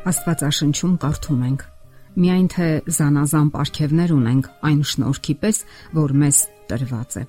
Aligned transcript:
Աստվածաշնչում 0.00 0.92
կարդում 1.00 1.40
ենք. 1.44 1.62
Միայն 2.20 2.46
թե 2.50 2.68
զանազան 2.96 3.48
ապարքևներ 3.50 4.12
ունենք 4.16 4.46
այն 4.64 4.78
շնորհքի 4.90 5.34
պես, 5.42 5.58
որ 5.92 6.14
մեզ 6.22 6.38
տրված 6.70 7.16
է։ 7.20 7.24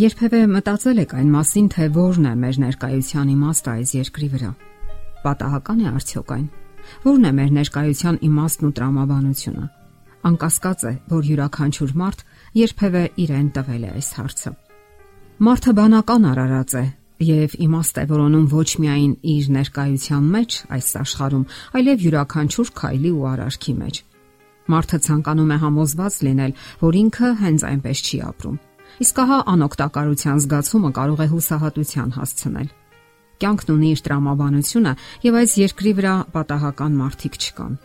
Երբևէ 0.00 0.40
մտածել 0.48 1.02
եք 1.02 1.12
այն 1.20 1.30
մասին, 1.36 1.66
թե 1.74 1.88
ո՞րն 1.92 2.28
է 2.30 2.34
մեր 2.42 2.58
ներկայության 2.62 3.32
իմաստը 3.36 3.70
այս 3.76 3.92
երկրի 3.98 4.28
վրա։ 4.32 4.50
Պատահական 5.22 5.82
է 5.84 5.86
արդյոք 5.92 6.32
այն։ 6.32 6.46
Ո՞րն 7.12 7.28
է 7.28 7.32
մեր 7.38 7.50
ներկայության 7.60 8.16
իմաստն 8.32 8.66
ու 8.66 8.74
տրամաբանությունը։ 8.80 9.66
Անկասկած 10.32 10.80
է, 10.88 10.92
որ 11.12 11.28
յուրաքանչյուր 11.28 11.92
մարդ 12.02 12.24
երբևէ 12.56 13.04
իրեն 13.20 13.48
տվել 13.52 13.84
է 13.84 13.92
այս 14.00 14.08
հարցը։ 14.16 14.50
Մարդը 15.42 15.72
բանական 15.76 16.26
արարած 16.32 16.74
է, 16.78 16.84
եւ 17.26 17.54
իմաստ 17.66 17.98
է 18.02 18.04
որոնում 18.10 18.46
ոչ 18.52 18.68
միայն 18.82 19.12
իր 19.32 19.48
ներկայության 19.56 20.28
մեջ 20.32 20.56
այս 20.76 20.88
աշխարհում, 21.02 21.44
այլև 21.78 22.04
յուրաքանչյուր 22.06 22.70
քայլի 22.80 23.12
ու 23.12 23.26
արարքի 23.32 23.74
մեջ։ 23.82 24.00
Մարդը 24.72 24.98
ցանկանում 25.06 25.52
է 25.52 25.58
համոզված 25.62 26.14
լինել, 26.26 26.52
որ 26.82 26.98
ինքը 27.02 27.30
հենց 27.42 27.64
այնպես 27.72 28.02
չի 28.02 28.18
ապրում։ 28.32 28.56
Իսկ 29.02 29.20
ահա 29.22 29.38
անօգտակարության 29.52 30.40
զգացումը 30.42 30.90
կարող 30.98 31.22
է 31.22 31.26
հուսահատության 31.32 32.10
հասցնել։ 32.16 32.68
Կյանքն 33.42 33.72
ունի 33.72 33.88
իր 33.92 34.02
տրամաբանությունը 34.06 34.92
եւ 35.26 35.38
այս 35.42 35.54
երկրի 35.62 35.92
վրա 35.98 36.14
պատահական 36.36 36.98
մարդիկ 37.02 37.38
չկան։ 37.42 37.78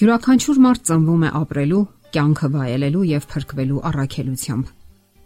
Յուրաքանչյուր 0.00 0.60
մարդ 0.64 0.84
ծնվում 0.90 1.24
է 1.28 1.32
ապրելու, 1.40 1.86
կյանքը 2.16 2.52
վայելելու 2.56 3.08
եւ 3.10 3.26
փրկվելու 3.34 3.82
առաքելությամբ 3.90 4.76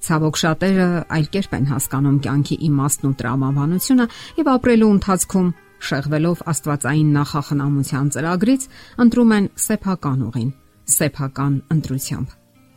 Ցավոք 0.05 0.37
շատերը 0.37 0.87
այլ 1.17 1.27
կերպ 1.33 1.53
են 1.57 1.69
հասկանում 1.71 2.17
կյանքի 2.25 2.57
իմաստն 2.67 3.07
ու 3.09 3.13
տրամաբանությունը 3.21 4.07
եւ 4.37 4.49
ապրելու 4.53 4.89
ընթացքում 4.95 5.47
շեղվելով 5.89 6.43
Աստվածային 6.53 7.15
նախախնամության 7.15 8.11
ծրագրից 8.16 8.66
ընտրում 9.05 9.33
են 9.37 9.46
սեփական 9.65 10.27
ուղին, 10.29 10.51
սեփական 10.95 11.55
ընտրությամբ։ 11.74 12.35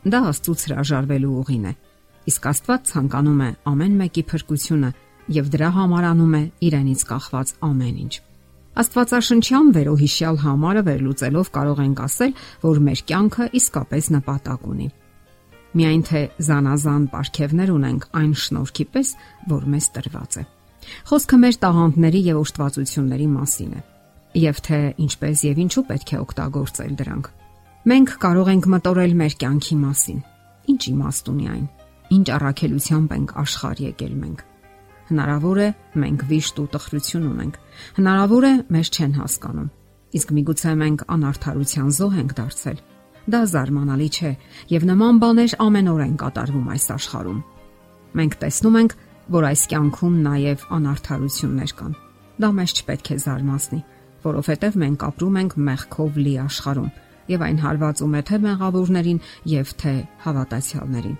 Դա 0.07 0.21
Աստծուց 0.31 0.63
հրաժարվելու 0.67 1.33
ուղին 1.41 1.65
է։ 1.67 1.73
Իսկ 2.31 2.47
Աստված 2.51 2.87
ցանկանում 2.91 3.41
է 3.43 3.49
ամեն 3.71 3.97
մեկի 4.03 4.23
փրկությունը 4.31 4.91
եւ 5.37 5.49
դրա 5.57 5.69
համար 5.77 6.07
անում 6.11 6.37
է 6.37 6.43
իրենից 6.67 7.03
կախված 7.11 7.51
ամեն 7.67 7.97
ինչ։ 8.07 8.13
Աստվածաշնչյան 8.77 9.73
վերոհիշյալ 9.75 10.39
համարը 10.47 10.85
վերլուծելով 10.87 11.51
կարող 11.57 11.83
ենք 11.87 12.01
ասել, 12.07 12.33
որ 12.63 12.81
մեր 12.87 13.03
կյանքը 13.11 13.49
իսկապես 13.57 14.09
նպատակ 14.15 14.71
ունի 14.71 14.89
միայն 15.77 16.03
թե 16.07 16.21
զանազան 16.47 17.03
ապարքևներ 17.07 17.71
ունենք 17.73 18.07
այն 18.17 18.31
շնորհքի 18.43 18.85
պես, 18.93 19.11
որ 19.51 19.67
մեզ 19.73 19.87
տրված 19.97 20.37
է։ 20.37 20.43
Խոսքը 21.07 21.37
մեր 21.43 21.57
տաղանդների 21.63 22.21
եւ 22.27 22.39
ոշտվածությունների 22.41 23.27
մասին 23.33 23.71
է, 23.77 23.81
եւ 24.41 24.61
թե 24.67 24.79
ինչպես 25.05 25.43
եւ 25.47 25.61
ինչու 25.63 25.85
պետք 25.91 26.13
է 26.13 26.19
օգտագործել 26.23 26.93
դրանք։ 27.01 27.29
Մենք 27.87 28.13
կարող 28.23 28.51
ենք 28.51 28.69
մտորել 28.73 29.13
մեր 29.21 29.33
կյանքի 29.43 29.77
մասին։ 29.83 30.19
Ինչ 30.67 30.81
իմաստ 30.91 31.31
ունի 31.31 31.47
այն։ 31.47 31.65
Ինչ 32.17 32.27
առաքելությամբ 32.37 33.15
ենք 33.17 33.33
աշխարհ 33.43 33.81
եկել 33.87 34.13
մենք։ 34.27 34.43
Հնարավոր 35.07 35.57
է 35.63 35.67
մենք 36.03 36.23
վիշտ 36.27 36.59
ու 36.59 36.67
տխրություն 36.73 37.27
ունենք։ 37.31 37.59
Հնարավոր 37.97 38.47
է 38.47 38.53
մեզ 38.75 38.91
չեն 38.97 39.13
հասկանում։ 39.17 39.69
Իսկ 40.17 40.33
միգուցե 40.37 40.73
մենք 40.83 41.03
անարթարության 41.15 41.89
զոհ 41.97 42.17
ենք 42.17 42.35
դարձել 42.37 42.79
Դա 43.27 43.41
զարմանալի 43.51 44.07
չէ, 44.07 44.31
եւ 44.71 44.83
նման 44.87 45.17
բաներ 45.19 45.53
ամենօր 45.59 46.03
են 46.05 46.15
կատարվում 46.21 46.67
այս 46.73 46.85
աշխարհում։ 46.95 47.39
Մենք 48.17 48.37
տեսնում 48.43 48.77
ենք, 48.81 48.93
որ 49.35 49.47
այս 49.47 49.63
կյանքում 49.71 50.15
նաեւ 50.27 50.63
անարթարություններ 50.77 51.73
կան։ 51.81 51.97
Դա 52.37 52.49
մեզ 52.57 52.73
չպետք 52.77 53.11
է 53.11 53.17
զարմացնի, 53.27 53.79
որովհետեւ 54.27 54.77
մենք 54.83 55.05
ապրում 55.07 55.37
ենք 55.41 55.57
մեղքով 55.67 56.19
լի 56.23 56.33
աշխարհում 56.47 56.91
եւ 57.27 57.43
այն 57.47 57.57
հարվածում 57.63 58.15
է 58.17 58.21
թե 58.27 58.37
մեղավորներին 58.47 59.19
եւ 59.51 59.71
թե 59.81 59.93
հավատացյալներին։ 60.23 61.17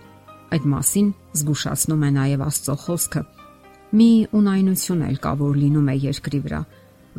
Այդ 0.47 0.67
մասին 0.71 1.07
զգուշացնում 1.37 2.03
է 2.07 2.11
նաեւ 2.17 2.43
Աստծո 2.47 2.75
խոսքը։ 2.87 3.23
Մի 3.97 4.11
ունայնություն 4.37 5.03
էլ 5.07 5.17
կա, 5.23 5.31
որ 5.43 5.57
լինում 5.67 5.89
է 5.91 5.95
երկրի 6.07 6.39
վրա, 6.47 6.61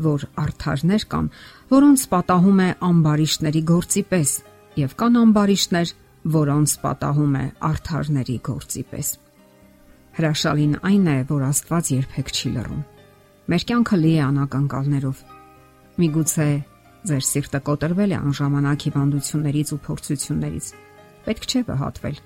որ 0.09 0.25
արթարներ 0.41 1.05
կան, 1.12 1.29
որոնց 1.69 2.05
պատահում 2.12 2.61
է 2.65 2.69
ամբարիշտների 2.89 3.62
գործի 3.69 4.03
պես 4.09 4.33
եւ 4.78 4.94
կան 4.99 5.19
ամբարիշտներ, 5.22 5.93
որոնց 6.39 6.75
պատահում 6.83 7.34
է 7.39 7.44
արթարների 7.69 8.37
գործի 8.49 8.83
պես։ 8.93 9.11
Հրաշալին 10.19 10.75
այն 10.89 11.09
է, 11.09 11.16
որ 11.28 11.44
Աստված 11.49 11.91
երբեք 11.94 12.33
չի 12.34 12.50
լռում։ 12.56 12.83
Մեր 13.49 13.65
կյանքը 13.69 13.99
լի 14.03 14.12
է 14.19 14.22
անակնկալներով։ 14.28 15.21
Միգուցե 15.99 16.49
ձեր 17.09 17.25
սիրտը 17.28 17.61
կոտրվել 17.69 18.12
է 18.12 18.19
անժամանակ 18.19 18.87
հիվանդություններից 18.88 19.72
ու 19.75 19.81
փորձություններից։ 19.88 20.67
Պետք 21.28 21.47
չէ 21.49 21.62
վհատվել։ 21.69 22.19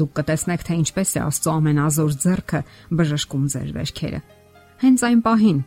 Դուք 0.00 0.10
կտեսնեք, 0.20 0.64
թե 0.66 0.74
ինչպես 0.80 1.10
է 1.10 1.20
Աստծո 1.26 1.54
ամենազոր 1.60 2.16
ձեռքը 2.24 2.60
բժշկում 3.00 3.46
ձեր 3.54 3.70
վերքերը։ 3.78 4.20
Հենց 4.80 5.04
այն 5.10 5.22
պահին, 5.26 5.58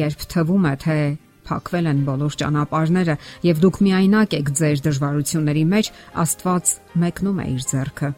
երբ 0.00 0.24
թվում 0.30 0.66
է, 0.70 0.74
թե 0.84 0.96
փակվել 1.50 1.90
են 1.90 2.02
բոլոր 2.06 2.36
ճանապարհները 2.40 3.16
եւ 3.50 3.62
դուք 3.66 3.78
միայնակ 3.86 4.36
եք 4.40 4.50
ձեր 4.60 4.82
դժվարությունների 4.86 5.64
մեջ, 5.74 5.92
Աստված 6.24 6.74
մեկնում 7.04 7.40
է 7.40 7.46
իր 7.50 7.64
ձեռքը։ 7.70 8.10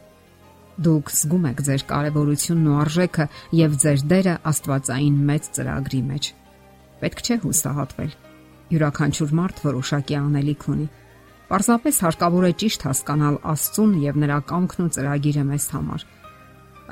Դուք 0.82 1.10
զգում 1.12 1.46
եք 1.52 1.58
ձեր 1.66 1.82
կարևորությունն 1.92 2.68
ու 2.72 2.76
արժեքը 2.82 3.26
եւ 3.58 3.74
ձեր 3.82 4.04
դերը 4.12 4.34
Աստվածային 4.52 5.18
մեծ 5.28 5.48
ծրագրի 5.56 6.02
մեջ։ 6.12 6.28
Պետք 7.02 7.22
չէ 7.22 7.36
հուսահատվել։ 7.42 8.12
Յուրաքանչյուր 8.72 9.32
մարդ 9.36 9.62
որոշակի 9.66 10.16
անելիք 10.22 10.66
ունի։ 10.72 10.86
Պարզապես 11.52 11.96
հարկավոր 12.06 12.44
է 12.48 12.52
ճիշտ 12.62 12.84
հասկանալ 12.88 13.34
Աստծուն 13.52 13.92
եւ 14.00 14.20
նրա 14.22 14.38
կամքն 14.48 14.84
ու 14.86 14.92
ծրագիրը 14.96 15.42
մեզ 15.52 15.66
համար։ 15.76 16.04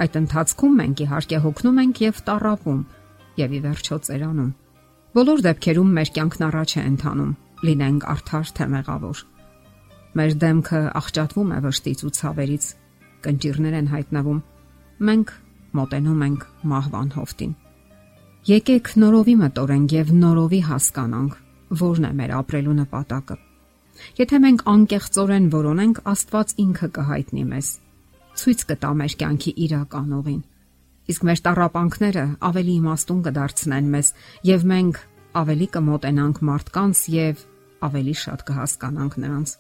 Այդ 0.04 0.18
ընթացքում 0.20 0.74
մենք 0.80 1.00
իհարկե 1.04 1.38
հոգնում 1.44 1.80
ենք 1.80 2.02
եւ 2.04 2.20
տարապում 2.28 2.82
եւ 3.40 3.54
ի 3.56 3.60
վերջո 3.64 3.96
ծերանում։ 4.10 4.50
Բոլոր 5.10 5.40
դեպքերում 5.42 5.88
մեր 5.90 6.10
կյանքն 6.14 6.42
առաջ 6.46 6.72
է 6.78 6.82
ընթանում, 6.86 7.30
լինենք 7.66 8.04
արդար 8.12 8.50
թե 8.54 8.66
մեղավոր։ 8.74 9.22
Մեր 10.20 10.34
դեմքը 10.42 10.82
աղճատվում 11.00 11.50
է 11.50 11.58
վշտից 11.64 12.04
ու 12.06 12.10
ցավերից, 12.18 12.68
կնճիրներ 13.24 13.74
են 13.80 13.88
հայտնվում։ 13.90 14.38
Մենք 15.08 15.32
մոտենում 15.80 16.22
ենք 16.26 16.46
մահվան 16.70 17.10
հովտին։ 17.16 17.56
Եկեք 18.50 18.92
նորովի 19.02 19.34
մտորենք 19.42 19.96
եւ 19.98 20.14
նորովի 20.20 20.62
հասկանանք, 20.70 21.34
որն 21.82 22.06
է 22.06 22.12
մեր 22.20 22.36
ապրելու 22.38 22.76
նպատակը։ 22.78 23.38
Եթե 24.22 24.40
մենք 24.46 24.64
անկեղծորեն 24.70 25.50
որոնենք, 25.58 26.00
Աստված 26.14 26.54
ինքը 26.70 26.92
կհայտնի 27.00 27.44
մեզ։ 27.50 27.74
Ցույց 28.40 28.64
կտա 28.70 28.94
մեր 29.02 29.18
կյանքի 29.20 29.58
իրական 29.66 30.16
ուղին 30.20 30.40
իսկ 31.10 31.24
մեր 31.26 31.40
տարապանքները 31.46 32.24
ավելի 32.46 32.74
իմաստուն 32.80 33.20
կդարձնեն 33.26 33.86
մեզ 33.94 34.10
եւ 34.46 34.64
մենք 34.70 35.00
ավելի 35.40 35.66
կմոտենանք 35.74 36.40
մարդկանց 36.48 37.00
եւ 37.14 37.42
ավելի 37.86 38.14
շատ 38.20 38.44
կհասկանանք 38.50 39.16
նրանց։ 39.24 39.54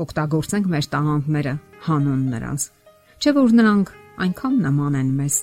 Կօգտագործենք 0.00 0.68
մեր 0.74 0.88
տաղանդները 0.94 1.54
հանուն 1.86 2.22
նրանց։ 2.34 2.66
Չէ 3.20 3.32
որ 3.38 3.54
նրանք 3.60 3.92
այնքան 4.24 4.54
նման 4.66 4.98
են 5.00 5.10
մեզ, 5.20 5.36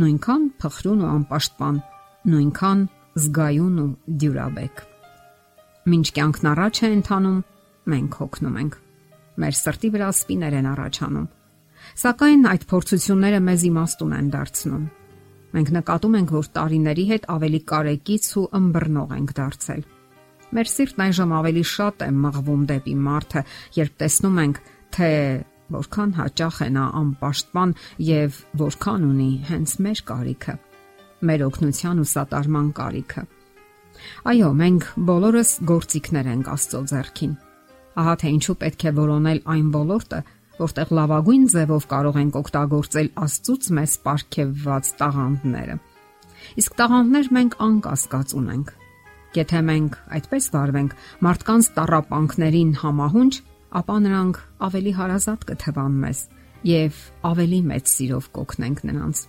նույնքան 0.00 0.46
փխրուն 0.60 1.02
ու 1.04 1.10
անպաշտպան, 1.10 1.80
նույնքան 2.30 2.86
զգայուն 3.20 3.82
ու 3.84 3.90
դյուրաբեկ։ 4.22 4.86
Մինչ 5.90 6.06
կյանքն 6.16 6.50
առաջ 6.54 6.80
է 6.80 6.94
ընթանում, 7.00 7.42
մենք 7.90 8.16
հոգնում 8.20 8.56
ենք։ 8.64 8.80
Մեր 9.40 9.60
սրտի 9.60 9.90
վրա 9.94 10.08
սպիներ 10.20 10.56
են 10.60 10.70
առաջանում 10.70 11.28
Սակայն 12.00 12.48
այդ 12.50 12.66
փորձությունները 12.70 13.40
մեզ 13.46 13.64
իմաստուն 13.70 14.16
են 14.20 14.28
դարձնում։ 14.34 14.84
Մենք 15.50 15.70
նկատում 15.76 16.16
ենք, 16.20 16.34
որ 16.36 16.48
տարիների 16.56 17.04
հետ 17.10 17.24
ավելի 17.34 17.60
կարեկից 17.70 18.26
ու 18.40 18.44
ըմբռնող 18.60 19.14
ենք 19.16 19.32
դարձել։ 19.40 19.82
Մեր 20.50 20.70
սիրտն 20.70 21.02
այժմ 21.06 21.32
ավելի 21.40 21.64
շատ 21.70 22.04
է 22.06 22.10
մղվում 22.20 22.62
դեպի 22.70 22.94
մարդը, 23.06 23.42
երբ 23.80 23.92
տեսնում 24.02 24.38
ենք, 24.44 24.56
թե 24.94 25.10
որքան 25.70 26.14
հաճախ 26.18 26.56
է 26.66 26.68
նա 26.74 26.86
անպաշտպան 27.00 27.74
եւ 28.06 28.38
որքան 28.62 29.04
ունի 29.10 29.30
հենց 29.50 29.74
մեր 29.86 30.02
կարիքը, 30.10 30.54
մեր 31.30 31.44
օգնության 31.46 32.00
ու 32.02 32.08
սատարման 32.10 32.72
կարիքը։ 32.80 33.22
Այո, 34.30 34.50
մենք 34.60 34.86
բոլորս 35.10 35.50
գործիքներ 35.70 36.30
ենք 36.34 36.50
Աստծո 36.50 36.80
ձեռքին։ 36.90 37.32
Ահա 38.00 38.14
թե 38.20 38.30
ինչու 38.34 38.56
պետք 38.60 38.84
է 38.86 38.92
որոնել 38.96 39.40
այն 39.54 39.70
ոլորտը, 39.74 40.20
որտեղ 40.60 40.92
լավագույն 40.98 41.44
ձևով 41.54 41.86
կարող 41.90 42.18
ենք 42.20 42.38
օգտագործել 42.40 43.08
Աստծուց 43.24 43.70
մեզ 43.78 43.94
ապարգևված 44.00 44.90
տաղանդները։ 45.00 45.76
Իսկ 46.60 46.76
տաղանդներ 46.80 47.30
մենք 47.36 47.56
անկասկած 47.66 48.34
ունենք։ 48.40 48.70
Եթե 49.30 49.60
մենք 49.70 49.98
այդպես 50.18 50.46
վարվենք 50.54 50.94
մարդկանց 51.24 51.66
տարապանքներին 51.80 52.70
համահունչ, 52.80 53.34
ապա 53.80 53.96
նրանք 54.06 54.40
ավելի 54.66 54.92
հարազատ 55.00 55.44
կթվան 55.50 55.98
մեզ 56.04 56.22
եւ 56.70 56.96
ավելի 57.30 57.60
մեծ 57.70 57.92
սիրով 57.94 58.24
կօգնենք 58.36 58.82
նրանց։ 58.90 59.20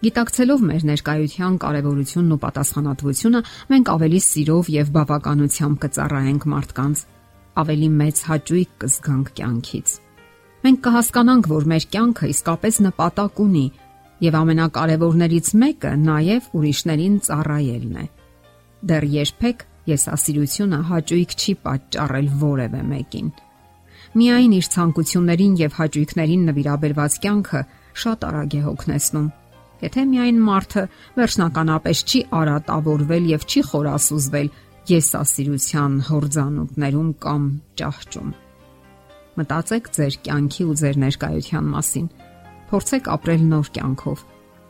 Գիտակցելով 0.00 0.62
մեր 0.64 0.84
ներկայության 0.88 1.56
կարևորությունն 1.60 2.30
ու 2.32 2.38
պատասխանատվությունը, 2.40 3.40
մենք 3.74 3.90
ավելի 3.94 4.20
սիրով 4.30 4.70
եւ 4.80 4.92
բավականությամբ 4.96 5.82
կծառայենք 5.82 6.46
մարդկանց, 6.54 7.02
ավելի 7.60 7.90
մեծ 8.00 8.22
հաճույք 8.30 8.70
կզգանք 8.80 9.34
կյանքից։ 9.40 9.88
Մենք 10.60 10.80
կհասկանանք, 10.84 11.48
որ 11.50 11.66
մեր 11.72 11.86
կյանքը 11.94 12.30
իսկապես 12.34 12.78
նպատակ 12.86 13.40
ունի 13.44 13.64
եւ 14.20 14.38
ամենակարևորներից 14.40 15.50
մեկը 15.62 15.92
նաեւ 16.04 16.48
ուրիշներին 16.60 17.18
ծառայելն 17.26 17.98
է։ 18.00 18.06
Դեռ 18.90 19.06
երբեք 19.14 19.66
եսասիրությունը 19.90 20.80
հաճույք 20.90 21.36
չի 21.40 21.54
պատճառել 21.64 22.30
որևէ 22.44 22.82
մեկին։ 22.92 23.28
Միայն 24.20 24.54
իր 24.60 24.70
ցանկություններին 24.74 25.58
եւ 25.64 25.76
հաճույքներին 25.80 26.48
նվիրաբերված 26.50 27.20
կյանքը 27.24 27.60
շատ 28.04 28.26
արագ 28.30 28.56
է 28.60 28.62
հոգնեցնում 28.66 29.28
Եթե 29.80 30.02
միայն 30.10 30.40
մարդը 30.44 30.82
վերջնականապես 31.16 32.02
չի 32.10 32.20
արատավորվել 32.40 33.30
եւ 33.30 33.46
չի 33.48 33.62
խորասուզվել 33.70 34.52
եսասիրության 34.90 35.98
հորձանուտներում 36.10 37.10
կամ 37.24 37.50
ճահճում։ 37.80 38.30
Մտածեք 39.40 39.90
ձեր 39.96 40.16
կյանքի 40.26 40.64
ու 40.70 40.76
ձեր 40.80 40.96
ներկայության 41.04 41.68
մասին։ 41.74 42.08
Փորձեք 42.70 43.10
ապրել 43.16 43.44
նոր 43.50 43.70
կյանքով, 43.76 44.24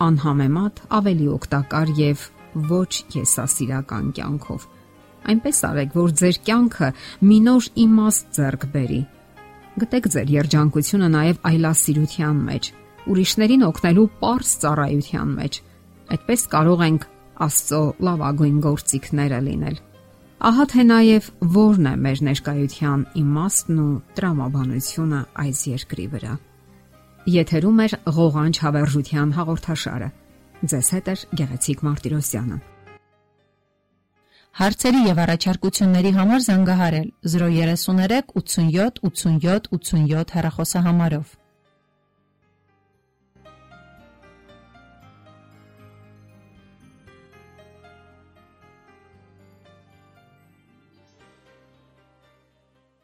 անհամեմատ 0.07 0.83
ավելի 1.01 1.27
օգտակար 1.37 1.95
եւ 2.01 2.27
ոչ 2.71 2.93
եսասիրական 3.21 4.13
կյանքով։ 4.17 4.69
Այնպես 5.31 5.59
արեք, 5.71 5.97
որ 6.01 6.15
ձեր 6.21 6.37
կյանքը 6.49 6.93
մի 7.29 7.39
նոր 7.51 7.67
իմաստ 7.85 8.31
ձեռք 8.41 8.69
բերի։ 8.75 9.01
Գտեք 9.81 10.07
ձեր 10.15 10.33
երջանկությունը 10.41 11.09
նաև 11.15 11.43
այլասիրության 11.51 12.41
մեջ 12.51 12.71
ուրիշներին 13.11 13.63
օգնելու 13.67 14.09
པարս 14.21 14.51
ծառայության 14.63 15.31
մեջ։ 15.41 15.61
Այդպես 16.15 16.43
կարող 16.55 16.83
ենք 16.87 17.07
Աստծո 17.41 17.81
լավագույն 18.07 18.59
գործիքները 18.67 19.39
լինել։ 19.47 19.77
Ահա 20.41 20.65
թե 20.73 20.83
նաև 20.89 21.27
որն 21.53 21.87
է 21.91 21.91
մեր 22.01 22.21
ներկայության 22.25 23.01
իմաստն 23.21 23.81
ու 23.83 23.97
տրամաբանությունը 24.17 25.19
այս 25.43 25.59
երկրի 25.69 26.07
վրա։ 26.15 26.37
Եթերում 27.35 27.83
է 27.85 27.89
ղողանջ 28.19 28.61
հավերժության 28.65 29.35
հաղորդաշարը։ 29.37 30.09
Ձեզ 30.73 30.89
հետ 30.97 31.11
է 31.13 31.17
Գեղեցիկ 31.41 31.85
Մարտիրոսյանը։ 31.89 32.59
Հարցերի 34.61 35.03
եւ 35.11 35.21
առաջարկությունների 35.27 36.15
համար 36.17 36.41
զանգահարել 36.49 37.13
033 37.37 38.33
87 38.41 39.05
87 39.13 39.71
87 39.77 40.35
հեռախոսահամարով։ 40.41 41.40